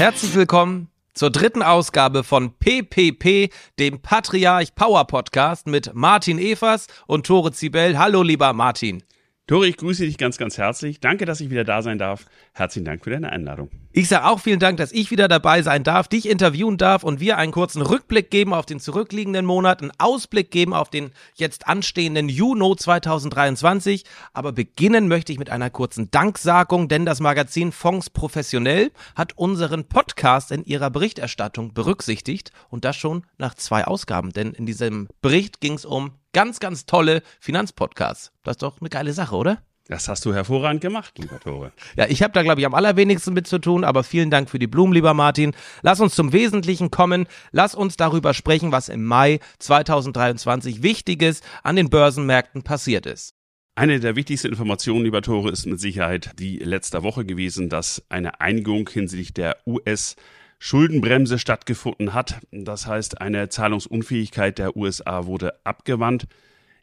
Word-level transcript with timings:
Herzlich 0.00 0.34
willkommen 0.34 0.88
zur 1.12 1.28
dritten 1.28 1.62
Ausgabe 1.62 2.24
von 2.24 2.54
PPP, 2.54 3.50
dem 3.78 4.00
Patriarch 4.00 4.74
Power 4.74 5.06
Podcast 5.06 5.66
mit 5.66 5.92
Martin 5.92 6.38
Evers 6.38 6.86
und 7.06 7.26
Tore 7.26 7.52
Zibel. 7.52 7.98
Hallo, 7.98 8.22
lieber 8.22 8.54
Martin. 8.54 9.02
Tore, 9.50 9.66
ich 9.66 9.78
grüße 9.78 10.04
dich 10.04 10.16
ganz, 10.16 10.38
ganz 10.38 10.58
herzlich. 10.58 11.00
Danke, 11.00 11.24
dass 11.24 11.40
ich 11.40 11.50
wieder 11.50 11.64
da 11.64 11.82
sein 11.82 11.98
darf. 11.98 12.26
Herzlichen 12.52 12.84
Dank 12.84 13.02
für 13.02 13.10
deine 13.10 13.32
Einladung. 13.32 13.68
Ich 13.90 14.06
sage 14.06 14.24
auch 14.26 14.38
vielen 14.38 14.60
Dank, 14.60 14.76
dass 14.76 14.92
ich 14.92 15.10
wieder 15.10 15.26
dabei 15.26 15.62
sein 15.62 15.82
darf, 15.82 16.06
dich 16.06 16.28
interviewen 16.28 16.76
darf 16.76 17.02
und 17.02 17.18
wir 17.18 17.36
einen 17.36 17.50
kurzen 17.50 17.82
Rückblick 17.82 18.30
geben 18.30 18.54
auf 18.54 18.64
den 18.64 18.78
zurückliegenden 18.78 19.44
Monat, 19.44 19.82
einen 19.82 19.90
Ausblick 19.98 20.52
geben 20.52 20.72
auf 20.72 20.88
den 20.88 21.10
jetzt 21.34 21.66
anstehenden 21.66 22.28
Juni 22.28 22.76
2023. 22.76 24.04
Aber 24.32 24.52
beginnen 24.52 25.08
möchte 25.08 25.32
ich 25.32 25.40
mit 25.40 25.50
einer 25.50 25.68
kurzen 25.68 26.12
Danksagung, 26.12 26.86
denn 26.86 27.04
das 27.04 27.18
Magazin 27.18 27.72
Fonds 27.72 28.08
Professionell 28.08 28.92
hat 29.16 29.36
unseren 29.36 29.82
Podcast 29.88 30.52
in 30.52 30.64
ihrer 30.64 30.90
Berichterstattung 30.90 31.74
berücksichtigt 31.74 32.52
und 32.68 32.84
das 32.84 32.94
schon 32.94 33.26
nach 33.36 33.56
zwei 33.56 33.84
Ausgaben. 33.84 34.32
Denn 34.32 34.52
in 34.52 34.64
diesem 34.64 35.08
Bericht 35.20 35.60
ging 35.60 35.74
es 35.74 35.84
um 35.84 36.12
ganz, 36.32 36.60
ganz 36.60 36.86
tolle 36.86 37.22
Finanzpodcasts. 37.40 38.32
Das 38.42 38.54
ist 38.54 38.62
doch 38.62 38.80
eine 38.80 38.90
geile 38.90 39.12
Sache, 39.12 39.34
oder? 39.34 39.62
Das 39.90 40.06
hast 40.06 40.24
du 40.24 40.32
hervorragend 40.32 40.82
gemacht, 40.82 41.18
lieber 41.18 41.40
Tore. 41.40 41.72
Ja, 41.96 42.06
ich 42.08 42.22
habe 42.22 42.32
da, 42.32 42.44
glaube 42.44 42.60
ich, 42.60 42.66
am 42.66 42.74
allerwenigsten 42.74 43.34
mit 43.34 43.48
zu 43.48 43.58
tun, 43.58 43.82
aber 43.82 44.04
vielen 44.04 44.30
Dank 44.30 44.48
für 44.48 44.60
die 44.60 44.68
Blumen, 44.68 44.92
lieber 44.92 45.14
Martin. 45.14 45.52
Lass 45.82 45.98
uns 45.98 46.14
zum 46.14 46.32
Wesentlichen 46.32 46.92
kommen. 46.92 47.26
Lass 47.50 47.74
uns 47.74 47.96
darüber 47.96 48.32
sprechen, 48.32 48.70
was 48.70 48.88
im 48.88 49.04
Mai 49.04 49.40
2023 49.58 50.84
Wichtiges 50.84 51.40
an 51.64 51.74
den 51.74 51.90
Börsenmärkten 51.90 52.62
passiert 52.62 53.04
ist. 53.04 53.34
Eine 53.74 53.98
der 53.98 54.14
wichtigsten 54.14 54.48
Informationen, 54.48 55.02
lieber 55.02 55.22
Tore, 55.22 55.50
ist 55.50 55.66
mit 55.66 55.80
Sicherheit 55.80 56.38
die 56.38 56.58
letzte 56.58 57.02
Woche 57.02 57.24
gewesen, 57.24 57.68
dass 57.68 58.04
eine 58.10 58.40
Einigung 58.40 58.88
hinsichtlich 58.88 59.34
der 59.34 59.56
US- 59.66 60.14
Schuldenbremse 60.62 61.38
stattgefunden 61.38 62.12
hat. 62.12 62.38
Das 62.52 62.86
heißt, 62.86 63.20
eine 63.20 63.48
Zahlungsunfähigkeit 63.48 64.58
der 64.58 64.76
USA 64.76 65.24
wurde 65.24 65.54
abgewandt. 65.64 66.26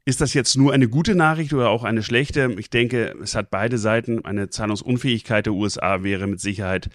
Ist 0.03 0.19
das 0.19 0.34
jetzt 0.34 0.58
nur 0.58 0.73
eine 0.73 0.89
gute 0.89 1.14
Nachricht 1.16 1.53
oder 1.53 1.69
auch 1.69 1.84
eine 1.84 2.02
schlechte? 2.02 2.56
Ich 2.58 2.72
denke, 2.72 3.16
es 3.22 3.36
hat 3.36 3.52
beide 3.52 3.78
Seiten. 3.78 4.25
Eine 4.25 4.50
Zahlungsunfähigkeit 4.50 5.45
der 5.45 5.53
USA 5.53 6.02
wäre 6.03 6.25
mit 6.25 6.42
Sicherheit 6.42 6.89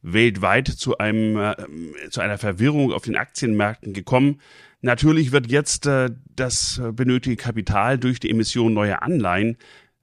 weltweit 0.00 0.68
zu 0.68 0.96
einem 0.98 1.36
äh, 1.36 1.56
zu 2.10 2.20
einer 2.20 2.38
Verwirrung 2.38 2.92
auf 2.92 3.02
den 3.02 3.16
Aktienmärkten 3.16 3.92
gekommen. 3.92 4.40
Natürlich 4.80 5.32
wird 5.32 5.50
jetzt 5.50 5.86
äh, 5.86 6.10
das 6.36 6.80
benötigte 6.92 7.42
Kapital 7.42 7.98
durch 7.98 8.20
die 8.20 8.30
Emission 8.30 8.74
neuer 8.74 9.02
Anleihen 9.02 9.56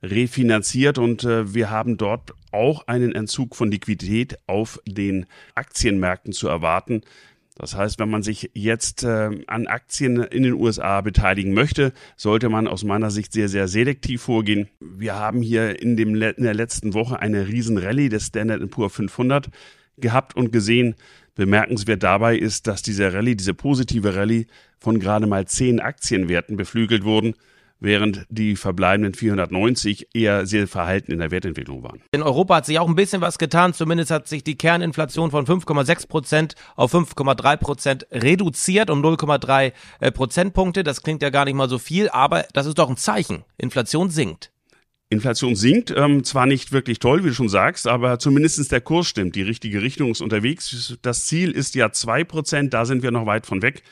refinanziert 0.05 0.97
und 0.97 1.23
äh, 1.23 1.53
wir 1.53 1.69
haben 1.69 1.97
dort 1.97 2.33
auch 2.51 2.87
einen 2.87 3.13
Entzug 3.13 3.55
von 3.55 3.71
Liquidität 3.71 4.37
auf 4.47 4.79
den 4.85 5.25
Aktienmärkten 5.55 6.33
zu 6.33 6.47
erwarten. 6.47 7.01
Das 7.57 7.73
heißt, 7.75 7.99
wenn 7.99 8.09
man 8.09 8.21
sich 8.21 8.51
jetzt 8.53 9.03
äh, 9.03 9.29
an 9.47 9.67
Aktien 9.67 10.17
in 10.17 10.43
den 10.43 10.53
USA 10.53 10.99
beteiligen 11.01 11.53
möchte, 11.53 11.93
sollte 12.17 12.49
man 12.49 12.67
aus 12.67 12.83
meiner 12.83 13.11
Sicht 13.11 13.31
sehr, 13.31 13.47
sehr 13.47 13.67
selektiv 13.69 14.23
vorgehen. 14.23 14.67
Wir 14.79 15.15
haben 15.15 15.41
hier 15.41 15.81
in, 15.81 15.95
dem, 15.95 16.15
in 16.15 16.43
der 16.43 16.53
letzten 16.53 16.93
Woche 16.93 17.19
eine 17.19 17.47
riesen 17.47 17.77
Rallye 17.77 18.09
des 18.09 18.27
Standard 18.27 18.69
Poor 18.71 18.89
500 18.89 19.49
gehabt 19.97 20.35
und 20.35 20.51
gesehen. 20.51 20.95
Bemerkenswert 21.35 22.03
dabei 22.03 22.37
ist, 22.37 22.67
dass 22.67 22.81
diese 22.81 23.13
Rallye, 23.13 23.35
diese 23.35 23.53
positive 23.53 24.15
Rallye 24.15 24.47
von 24.79 24.99
gerade 24.99 25.27
mal 25.27 25.47
zehn 25.47 25.79
Aktienwerten 25.79 26.57
beflügelt 26.57 27.03
wurden 27.03 27.35
während 27.79 28.25
die 28.29 28.55
verbleibenden 28.55 29.13
490 29.13 30.09
eher 30.13 30.45
sehr 30.45 30.67
verhalten 30.67 31.11
in 31.11 31.19
der 31.19 31.31
Wertentwicklung 31.31 31.83
waren. 31.83 32.01
In 32.11 32.23
Europa 32.23 32.55
hat 32.55 32.65
sich 32.65 32.79
auch 32.79 32.87
ein 32.87 32.95
bisschen 32.95 33.21
was 33.21 33.37
getan. 33.37 33.73
Zumindest 33.73 34.11
hat 34.11 34.27
sich 34.27 34.43
die 34.43 34.55
Kerninflation 34.55 35.31
von 35.31 35.45
5,6 35.45 36.07
Prozent 36.07 36.55
auf 36.75 36.93
5,3 36.93 37.57
Prozent 37.57 38.07
reduziert 38.11 38.89
um 38.89 39.03
0,3 39.03 39.73
äh, 39.99 40.11
Prozentpunkte. 40.11 40.83
Das 40.83 41.03
klingt 41.03 41.21
ja 41.21 41.29
gar 41.29 41.45
nicht 41.45 41.55
mal 41.55 41.69
so 41.69 41.77
viel, 41.77 42.09
aber 42.09 42.45
das 42.53 42.65
ist 42.65 42.77
doch 42.77 42.89
ein 42.89 42.97
Zeichen. 42.97 43.43
Inflation 43.57 44.09
sinkt. 44.09 44.51
Inflation 45.09 45.55
sinkt, 45.55 45.93
ähm, 45.95 46.23
zwar 46.23 46.47
nicht 46.47 46.71
wirklich 46.71 46.97
toll, 46.97 47.23
wie 47.23 47.27
du 47.27 47.35
schon 47.35 47.49
sagst, 47.49 47.87
aber 47.87 48.17
zumindestens 48.17 48.69
der 48.69 48.81
Kurs 48.81 49.07
stimmt. 49.07 49.35
Die 49.35 49.43
richtige 49.43 49.81
Richtung 49.83 50.09
ist 50.09 50.21
unterwegs. 50.21 50.97
Das 51.03 51.27
Ziel 51.27 51.51
ist 51.51 51.75
ja 51.75 51.91
zwei 51.91 52.23
Prozent, 52.23 52.73
da 52.73 52.85
sind 52.85 53.03
wir 53.03 53.11
noch 53.11 53.27
weit 53.27 53.45
von 53.45 53.61
weg. 53.61 53.83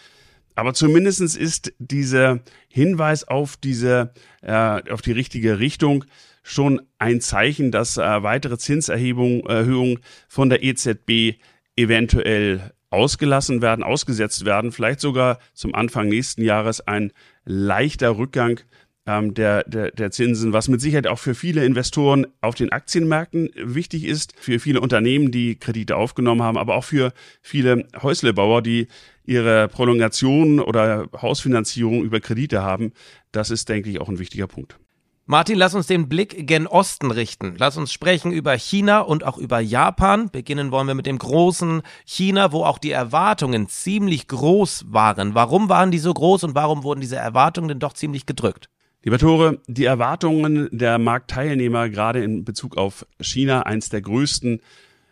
Aber 0.55 0.73
zumindestens 0.73 1.35
ist 1.35 1.73
dieser 1.79 2.39
Hinweis 2.67 3.27
auf 3.27 3.57
diese, 3.57 4.13
äh, 4.41 4.91
auf 4.91 5.01
die 5.01 5.11
richtige 5.11 5.59
Richtung 5.59 6.05
schon 6.43 6.81
ein 6.99 7.21
Zeichen, 7.21 7.71
dass 7.71 7.97
äh, 7.97 8.23
weitere 8.23 8.57
Zinserhebungen, 8.57 9.99
von 10.27 10.49
der 10.49 10.63
EZB 10.63 11.39
eventuell 11.75 12.71
ausgelassen 12.89 13.61
werden, 13.61 13.83
ausgesetzt 13.83 14.45
werden, 14.45 14.71
vielleicht 14.71 14.99
sogar 14.99 15.39
zum 15.53 15.73
Anfang 15.73 16.09
nächsten 16.09 16.43
Jahres 16.43 16.81
ein 16.81 17.11
leichter 17.43 18.17
Rückgang 18.17 18.59
ähm, 19.05 19.33
der, 19.33 19.63
der, 19.63 19.91
der 19.91 20.11
Zinsen, 20.11 20.53
was 20.53 20.67
mit 20.67 20.81
Sicherheit 20.81 21.07
auch 21.07 21.19
für 21.19 21.35
viele 21.35 21.65
Investoren 21.65 22.27
auf 22.41 22.55
den 22.55 22.71
Aktienmärkten 22.71 23.49
wichtig 23.55 24.05
ist, 24.05 24.33
für 24.39 24.59
viele 24.59 24.81
Unternehmen, 24.81 25.31
die 25.31 25.55
Kredite 25.55 25.95
aufgenommen 25.95 26.41
haben, 26.41 26.57
aber 26.57 26.75
auch 26.75 26.85
für 26.85 27.13
viele 27.41 27.85
Häuslebauer, 28.01 28.61
die 28.61 28.87
ihre 29.25 29.67
Prolongation 29.67 30.59
oder 30.59 31.07
Hausfinanzierung 31.21 32.03
über 32.03 32.19
Kredite 32.19 32.61
haben. 32.61 32.93
Das 33.31 33.49
ist, 33.49 33.69
denke 33.69 33.89
ich, 33.89 33.99
auch 33.99 34.09
ein 34.09 34.19
wichtiger 34.19 34.47
Punkt. 34.47 34.77
Martin, 35.25 35.57
lass 35.57 35.73
uns 35.73 35.87
den 35.87 36.09
Blick 36.09 36.47
gen 36.47 36.67
Osten 36.67 37.09
richten. 37.09 37.55
Lass 37.57 37.77
uns 37.77 37.93
sprechen 37.93 38.33
über 38.33 38.57
China 38.57 38.99
und 38.99 39.23
auch 39.23 39.37
über 39.37 39.61
Japan. 39.61 40.29
Beginnen 40.29 40.71
wollen 40.71 40.87
wir 40.87 40.95
mit 40.95 41.05
dem 41.05 41.17
großen 41.17 41.81
China, 42.03 42.51
wo 42.51 42.65
auch 42.65 42.77
die 42.77 42.91
Erwartungen 42.91 43.69
ziemlich 43.69 44.27
groß 44.27 44.87
waren. 44.89 45.33
Warum 45.33 45.69
waren 45.69 45.91
die 45.91 45.99
so 45.99 46.13
groß 46.13 46.43
und 46.43 46.55
warum 46.55 46.83
wurden 46.83 46.99
diese 46.99 47.15
Erwartungen 47.15 47.69
denn 47.69 47.79
doch 47.79 47.93
ziemlich 47.93 48.25
gedrückt? 48.25 48.69
Lieber 49.05 49.17
Tore, 49.17 49.59
die 49.67 49.83
Erwartungen 49.83 50.69
der 50.71 50.97
Marktteilnehmer 50.97 51.89
gerade 51.89 52.23
in 52.23 52.45
Bezug 52.45 52.77
auf 52.77 53.05
China, 53.19 53.65
eins 53.65 53.89
der 53.89 54.01
größten 54.01 54.61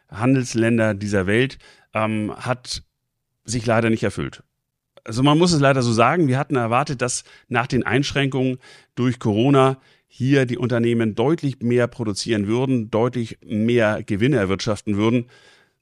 Handelsländer 0.09 0.94
dieser 0.94 1.28
Welt, 1.28 1.57
ähm, 1.94 2.34
hat 2.34 2.84
sich 3.44 3.66
leider 3.66 3.90
nicht 3.90 4.03
erfüllt. 4.03 4.44
Also 5.03 5.24
man 5.24 5.38
muss 5.38 5.51
es 5.51 5.59
leider 5.59 5.81
so 5.81 5.91
sagen, 5.91 6.30
wir 6.30 6.38
hatten 6.38 6.56
erwartet, 6.56 7.01
dass 7.01 7.25
nach 7.50 7.68
den 7.68 7.84
Einschränkungen 7.84 8.59
durch 8.96 9.19
Corona 9.19 9.78
hier 10.07 10.46
die 10.46 10.57
Unternehmen 10.57 11.13
deutlich 11.13 11.59
mehr 11.59 11.88
produzieren 11.88 12.47
würden, 12.47 12.91
deutlich 12.91 13.40
mehr 13.46 14.03
Gewinne 14.03 14.38
erwirtschaften 14.38 14.96
würden. 14.96 15.25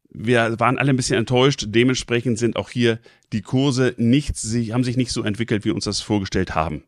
Wir 0.10 0.60
waren 0.60 0.80
alle 0.80 0.90
ein 0.90 0.96
bisschen 0.96 1.18
enttäuscht. 1.18 1.66
Dementsprechend 1.68 2.40
sind 2.40 2.56
auch 2.56 2.72
hier 2.72 2.98
die 3.34 3.42
Kurse 3.44 3.94
nicht, 3.98 4.36
haben 4.72 4.84
sich 4.84 4.98
nicht 4.98 5.12
so 5.12 5.22
entwickelt, 5.22 5.64
wie 5.64 5.70
wir 5.70 5.76
uns 5.76 5.86
das 5.86 6.02
vorgestellt 6.02 6.56
haben. 6.56 6.84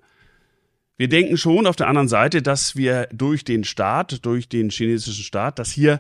Wir 1.01 1.07
denken 1.07 1.35
schon 1.35 1.65
auf 1.65 1.75
der 1.75 1.87
anderen 1.87 2.07
Seite, 2.07 2.43
dass 2.43 2.75
wir 2.75 3.07
durch 3.11 3.43
den 3.43 3.63
Staat, 3.63 4.23
durch 4.23 4.47
den 4.49 4.69
chinesischen 4.69 5.23
Staat, 5.23 5.57
dass 5.57 5.71
hier 5.71 5.99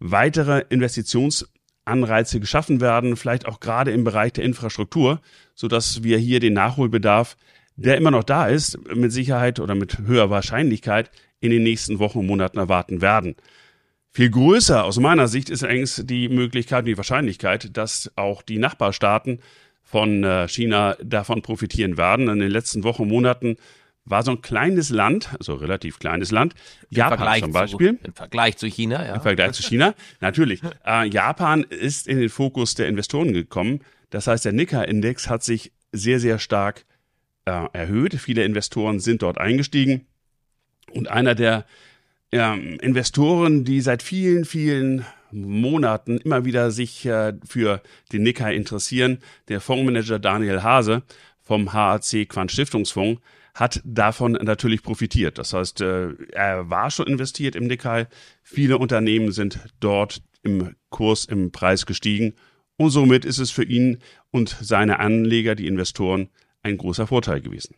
weitere 0.00 0.64
Investitions 0.70 1.48
Anreize 1.84 2.40
geschaffen 2.40 2.80
werden, 2.80 3.14
vielleicht 3.14 3.46
auch 3.46 3.60
gerade 3.60 3.92
im 3.92 4.02
Bereich 4.02 4.32
der 4.32 4.42
Infrastruktur, 4.42 5.20
so 5.54 5.68
dass 5.68 6.02
wir 6.02 6.18
hier 6.18 6.40
den 6.40 6.54
Nachholbedarf, 6.54 7.36
der 7.76 7.96
immer 7.96 8.10
noch 8.10 8.24
da 8.24 8.48
ist, 8.48 8.76
mit 8.92 9.12
Sicherheit 9.12 9.60
oder 9.60 9.76
mit 9.76 9.98
höherer 9.98 10.30
Wahrscheinlichkeit 10.30 11.12
in 11.38 11.52
den 11.52 11.62
nächsten 11.62 12.00
Wochen 12.00 12.18
und 12.18 12.26
Monaten 12.26 12.58
erwarten 12.58 13.00
werden. 13.00 13.36
Viel 14.10 14.30
größer 14.30 14.82
aus 14.82 14.98
meiner 14.98 15.28
Sicht 15.28 15.48
ist 15.48 15.62
allerdings 15.62 16.02
die 16.04 16.28
Möglichkeit, 16.28 16.88
die 16.88 16.96
Wahrscheinlichkeit, 16.96 17.76
dass 17.76 18.10
auch 18.16 18.42
die 18.42 18.58
Nachbarstaaten 18.58 19.38
von 19.84 20.24
äh, 20.24 20.48
China 20.48 20.96
davon 21.00 21.40
profitieren 21.42 21.96
werden. 21.96 22.28
In 22.28 22.40
den 22.40 22.50
letzten 22.50 22.82
Wochen 22.82 23.02
und 23.02 23.08
Monaten 23.10 23.56
war 24.10 24.22
so 24.22 24.32
ein 24.32 24.42
kleines 24.42 24.90
Land, 24.90 25.30
also 25.38 25.54
relativ 25.54 25.98
kleines 25.98 26.30
Land, 26.30 26.54
Im 26.90 26.98
Japan 26.98 27.18
Vergleich 27.18 27.42
zum 27.42 27.52
Beispiel. 27.52 27.98
Zu, 27.98 28.04
Im 28.04 28.12
Vergleich 28.14 28.56
zu 28.56 28.66
China, 28.66 29.06
ja. 29.06 29.14
Im 29.14 29.20
Vergleich 29.20 29.52
zu 29.52 29.62
China, 29.62 29.94
natürlich. 30.20 30.60
Äh, 30.86 31.08
Japan 31.08 31.62
ist 31.62 32.08
in 32.08 32.18
den 32.18 32.28
Fokus 32.28 32.74
der 32.74 32.88
Investoren 32.88 33.32
gekommen. 33.32 33.80
Das 34.10 34.26
heißt, 34.26 34.44
der 34.44 34.52
Nikkei-Index 34.52 35.28
hat 35.28 35.44
sich 35.44 35.72
sehr, 35.92 36.20
sehr 36.20 36.38
stark 36.38 36.84
äh, 37.44 37.66
erhöht. 37.72 38.14
Viele 38.14 38.44
Investoren 38.44 39.00
sind 39.00 39.22
dort 39.22 39.38
eingestiegen. 39.38 40.06
Und 40.92 41.08
einer 41.08 41.34
der 41.34 41.64
äh, 42.32 42.76
Investoren, 42.78 43.64
die 43.64 43.80
seit 43.80 44.02
vielen, 44.02 44.44
vielen 44.44 45.04
Monaten 45.32 46.18
immer 46.18 46.44
wieder 46.44 46.70
sich 46.70 47.06
äh, 47.06 47.34
für 47.46 47.82
den 48.12 48.22
Nikkei 48.22 48.54
interessieren, 48.54 49.18
der 49.48 49.60
Fondsmanager 49.60 50.18
Daniel 50.18 50.62
Hase 50.62 51.02
vom 51.40 51.72
HAC 51.72 52.28
Quant 52.28 52.50
Stiftungsfonds, 52.50 53.20
hat 53.54 53.80
davon 53.84 54.32
natürlich 54.32 54.82
profitiert. 54.82 55.38
Das 55.38 55.52
heißt, 55.52 55.80
äh, 55.80 56.12
er 56.32 56.70
war 56.70 56.90
schon 56.90 57.06
investiert 57.06 57.56
im 57.56 57.66
Nikkei. 57.66 58.06
Viele 58.42 58.78
Unternehmen 58.78 59.32
sind 59.32 59.60
dort 59.80 60.22
im 60.42 60.74
Kurs, 60.88 61.24
im 61.24 61.52
Preis 61.52 61.86
gestiegen. 61.86 62.34
Und 62.76 62.90
somit 62.90 63.24
ist 63.24 63.38
es 63.38 63.50
für 63.50 63.64
ihn 63.64 63.98
und 64.30 64.56
seine 64.60 65.00
Anleger, 65.00 65.54
die 65.54 65.66
Investoren, 65.66 66.30
ein 66.62 66.78
großer 66.78 67.06
Vorteil 67.06 67.40
gewesen. 67.40 67.74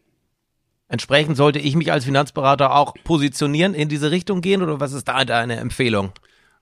Entsprechend 0.88 1.36
sollte 1.36 1.58
ich 1.58 1.74
mich 1.74 1.90
als 1.90 2.04
Finanzberater 2.04 2.74
auch 2.74 2.94
positionieren, 3.02 3.72
in 3.72 3.88
diese 3.88 4.10
Richtung 4.10 4.42
gehen 4.42 4.62
oder 4.62 4.78
was 4.78 4.92
ist 4.92 5.08
da 5.08 5.24
deine 5.24 5.56
Empfehlung? 5.56 6.12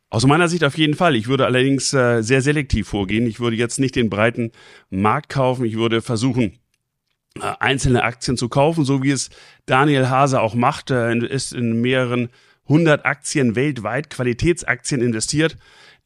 Aus 0.08 0.24
meiner 0.24 0.48
Sicht 0.48 0.62
auf 0.62 0.78
jeden 0.78 0.94
Fall. 0.94 1.16
Ich 1.16 1.26
würde 1.26 1.46
allerdings 1.46 1.92
äh, 1.92 2.22
sehr 2.22 2.40
selektiv 2.40 2.88
vorgehen. 2.88 3.26
Ich 3.26 3.40
würde 3.40 3.56
jetzt 3.56 3.80
nicht 3.80 3.96
den 3.96 4.08
breiten 4.08 4.52
Markt 4.88 5.30
kaufen. 5.30 5.64
Ich 5.64 5.76
würde 5.76 6.00
versuchen, 6.00 6.59
einzelne 7.38 8.02
Aktien 8.02 8.36
zu 8.36 8.48
kaufen, 8.48 8.84
so 8.84 9.02
wie 9.02 9.10
es 9.10 9.30
Daniel 9.66 10.08
Hase 10.08 10.40
auch 10.40 10.54
macht. 10.54 10.90
Er 10.90 11.12
ist 11.12 11.52
in 11.52 11.80
mehreren 11.80 12.28
hundert 12.68 13.04
Aktien 13.04 13.56
weltweit, 13.56 14.10
Qualitätsaktien 14.10 15.00
investiert, 15.00 15.56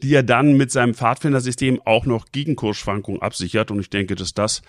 die 0.02 0.14
er 0.14 0.22
dann 0.22 0.56
mit 0.56 0.70
seinem 0.70 0.94
Pfadfindersystem 0.94 1.80
auch 1.84 2.06
noch 2.06 2.26
gegen 2.32 2.56
Kursschwankungen 2.56 3.22
absichert. 3.22 3.70
Und 3.70 3.80
ich 3.80 3.90
denke, 3.90 4.14
dass 4.14 4.34
das 4.34 4.62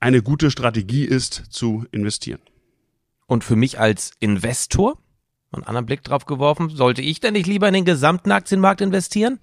eine 0.00 0.22
gute 0.22 0.50
Strategie 0.50 1.04
ist, 1.04 1.44
zu 1.50 1.86
investieren. 1.90 2.40
Und 3.26 3.44
für 3.44 3.56
mich 3.56 3.78
als 3.78 4.12
Investor, 4.20 4.98
einen 5.50 5.64
anderen 5.64 5.86
Blick 5.86 6.02
drauf 6.04 6.24
geworfen, 6.24 6.70
sollte 6.70 7.02
ich 7.02 7.20
denn 7.20 7.34
nicht 7.34 7.46
lieber 7.46 7.68
in 7.68 7.74
den 7.74 7.84
gesamten 7.84 8.32
Aktienmarkt 8.32 8.80
investieren? 8.80 9.40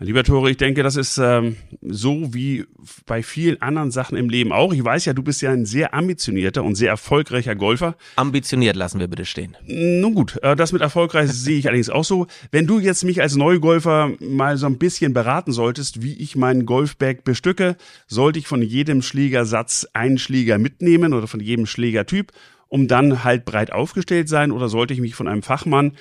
Lieber 0.00 0.24
Tore, 0.24 0.50
ich 0.50 0.56
denke, 0.56 0.82
das 0.82 0.96
ist 0.96 1.18
ähm, 1.18 1.54
so 1.80 2.34
wie 2.34 2.64
bei 3.06 3.22
vielen 3.22 3.62
anderen 3.62 3.92
Sachen 3.92 4.18
im 4.18 4.28
Leben 4.28 4.50
auch. 4.50 4.72
Ich 4.72 4.84
weiß 4.84 5.04
ja, 5.04 5.12
du 5.12 5.22
bist 5.22 5.40
ja 5.40 5.52
ein 5.52 5.66
sehr 5.66 5.94
ambitionierter 5.94 6.64
und 6.64 6.74
sehr 6.74 6.88
erfolgreicher 6.88 7.54
Golfer. 7.54 7.94
Ambitioniert 8.16 8.74
lassen 8.74 8.98
wir 8.98 9.06
bitte 9.06 9.24
stehen. 9.24 9.56
Nun 9.64 10.14
gut, 10.14 10.42
äh, 10.42 10.56
das 10.56 10.72
mit 10.72 10.82
erfolgreich 10.82 11.30
sehe 11.32 11.58
ich 11.58 11.68
allerdings 11.68 11.90
auch 11.90 12.02
so. 12.02 12.26
Wenn 12.50 12.66
du 12.66 12.80
jetzt 12.80 13.04
mich 13.04 13.22
als 13.22 13.36
Neugolfer 13.36 14.10
mal 14.18 14.56
so 14.56 14.66
ein 14.66 14.78
bisschen 14.78 15.14
beraten 15.14 15.52
solltest, 15.52 16.02
wie 16.02 16.14
ich 16.14 16.34
meinen 16.34 16.66
Golfbag 16.66 17.22
bestücke, 17.22 17.76
sollte 18.08 18.40
ich 18.40 18.48
von 18.48 18.62
jedem 18.62 19.00
Schlägersatz 19.00 19.86
einen 19.92 20.18
Schläger 20.18 20.58
mitnehmen 20.58 21.12
oder 21.12 21.28
von 21.28 21.38
jedem 21.38 21.66
Schlägertyp, 21.66 22.32
um 22.66 22.88
dann 22.88 23.22
halt 23.22 23.44
breit 23.44 23.72
aufgestellt 23.72 24.28
sein 24.28 24.50
oder 24.50 24.68
sollte 24.68 24.92
ich 24.92 25.00
mich 25.00 25.14
von 25.14 25.28
einem 25.28 25.42
Fachmann 25.42 25.92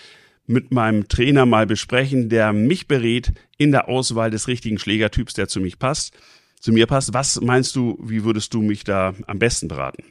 mit 0.45 0.71
meinem 0.71 1.07
Trainer 1.07 1.45
mal 1.45 1.65
besprechen, 1.65 2.29
der 2.29 2.53
mich 2.53 2.87
berät 2.87 3.31
in 3.57 3.71
der 3.71 3.87
Auswahl 3.87 4.29
des 4.29 4.47
richtigen 4.47 4.79
Schlägertyps, 4.79 5.33
der 5.33 5.47
zu 5.47 5.59
mich 5.59 5.79
passt, 5.79 6.13
zu 6.59 6.71
mir 6.71 6.87
passt. 6.87 7.13
Was 7.13 7.39
meinst 7.41 7.75
du, 7.75 7.97
wie 8.01 8.23
würdest 8.23 8.53
du 8.53 8.61
mich 8.61 8.83
da 8.83 9.13
am 9.27 9.39
besten 9.39 9.67
beraten? 9.67 10.03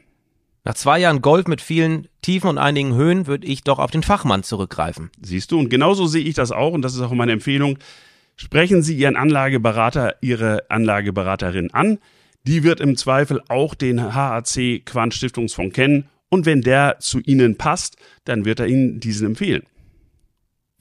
Nach 0.64 0.74
zwei 0.74 1.00
Jahren 1.00 1.22
Golf 1.22 1.48
mit 1.48 1.60
vielen 1.60 2.06
Tiefen 2.22 2.48
und 2.48 2.58
einigen 2.58 2.94
Höhen 2.94 3.26
würde 3.26 3.46
ich 3.46 3.64
doch 3.64 3.80
auf 3.80 3.90
den 3.90 4.04
Fachmann 4.04 4.44
zurückgreifen. 4.44 5.10
Siehst 5.20 5.50
du, 5.50 5.58
und 5.58 5.70
genauso 5.70 6.06
sehe 6.06 6.24
ich 6.24 6.34
das 6.34 6.52
auch, 6.52 6.72
und 6.72 6.82
das 6.82 6.94
ist 6.94 7.00
auch 7.00 7.12
meine 7.12 7.32
Empfehlung. 7.32 7.78
Sprechen 8.36 8.82
Sie 8.82 8.96
Ihren 8.96 9.16
Anlageberater, 9.16 10.16
Ihre 10.20 10.70
Anlageberaterin 10.70 11.72
an. 11.72 11.98
Die 12.44 12.62
wird 12.62 12.80
im 12.80 12.96
Zweifel 12.96 13.42
auch 13.48 13.74
den 13.74 14.14
HAC 14.14 14.86
Quant 14.86 15.14
Stiftungsfonds 15.14 15.74
kennen. 15.74 16.08
Und 16.28 16.46
wenn 16.46 16.62
der 16.62 16.96
zu 17.00 17.20
Ihnen 17.20 17.58
passt, 17.58 17.96
dann 18.24 18.44
wird 18.44 18.60
er 18.60 18.66
Ihnen 18.66 19.00
diesen 19.00 19.28
empfehlen. 19.28 19.64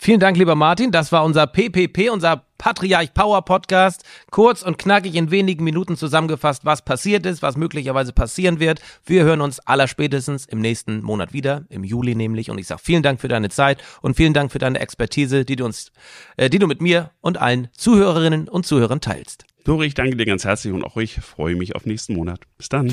Vielen 0.04 0.20
Dank, 0.20 0.36
lieber 0.36 0.56
Martin. 0.56 0.90
Das 0.90 1.12
war 1.12 1.24
unser 1.24 1.46
PPP, 1.46 2.10
unser 2.10 2.44
Patriarch 2.58 3.14
Power 3.14 3.44
Podcast. 3.44 4.04
Kurz 4.32 4.64
und 4.64 4.80
knackig 4.80 5.14
in 5.14 5.30
wenigen 5.30 5.64
Minuten 5.64 5.96
zusammengefasst, 5.96 6.66
was 6.66 6.84
passiert 6.84 7.24
ist, 7.28 7.44
was 7.44 7.56
möglicherweise 7.56 8.12
passieren 8.12 8.60
wird. 8.60 8.82
Wir 9.06 9.26
hören 9.26 9.42
uns 9.42 9.60
allerspätestens 9.60 10.48
im 10.48 10.60
nächsten 10.60 11.04
Monat 11.04 11.34
wieder, 11.34 11.66
im 11.70 11.84
Juli 11.84 12.16
nämlich. 12.16 12.50
Und 12.50 12.58
ich 12.58 12.66
sage 12.66 12.82
vielen 12.84 13.04
Dank 13.04 13.22
für 13.22 13.28
deine 13.28 13.50
Zeit 13.50 13.84
und 14.02 14.18
vielen 14.18 14.34
Dank 14.34 14.52
für 14.52 14.58
deine 14.58 14.80
Expertise, 14.80 15.46
die 15.46 15.56
du 15.56 15.66
uns, 15.66 15.92
äh, 16.36 16.50
die 16.50 16.58
du 16.58 16.66
mit 16.66 16.82
mir 16.82 17.12
und 17.22 17.40
allen 17.40 17.68
Zuhörerinnen 17.78 18.50
und 18.50 18.66
Zuhörern 18.66 19.02
teilst. 19.02 19.46
Dori, 19.66 19.86
ich 19.86 19.94
danke 19.94 20.16
dir 20.16 20.26
ganz 20.26 20.46
herzlich 20.46 20.74
und 20.74 20.84
auch 20.84 20.98
ich 20.98 21.18
freue 21.18 21.56
mich 21.56 21.76
auf 21.76 21.86
nächsten 21.86 22.16
Monat. 22.16 22.40
Bis 22.58 22.70
dann. 22.70 22.92